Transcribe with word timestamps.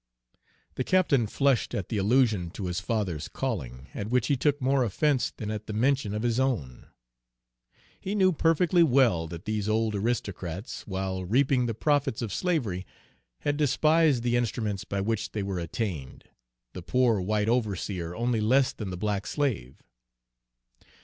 The 0.73 0.83
captain 0.83 1.27
flushed 1.27 1.75
at 1.75 1.89
the 1.89 1.97
allusion 1.99 2.49
to 2.57 2.65
his 2.65 2.79
father's 2.79 3.27
calling, 3.27 3.87
at 3.93 4.09
which 4.09 4.29
he 4.29 4.35
took 4.35 4.59
more 4.59 4.83
offense 4.83 5.29
than 5.29 5.51
at 5.51 5.67
the 5.67 5.73
mention 5.73 6.15
of 6.15 6.23
his 6.23 6.39
own. 6.39 6.87
He 7.99 8.15
knew 8.15 8.31
perfectly 8.33 8.81
well 8.81 9.27
that 9.27 9.45
these 9.45 9.69
old 9.69 9.93
aristocrats, 9.93 10.87
while 10.87 11.23
reaping 11.23 11.67
the 11.67 11.75
profits 11.75 12.23
of 12.23 12.33
slavery, 12.33 12.83
had 13.41 13.57
despised 13.57 14.23
the 14.23 14.35
instruments 14.37 14.85
by 14.85 15.01
which 15.01 15.33
they 15.33 15.43
were 15.43 15.59
attained 15.59 16.23
the 16.73 16.81
poor 16.81 17.21
white 17.21 17.47
overseer 17.47 18.15
only 18.15 18.41
less 18.41 18.73
than 18.73 18.89
the 18.89 18.97
black 18.97 19.27
slave. 19.27 19.83